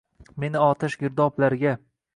[0.43, 1.79] Meni otash, girdoblarga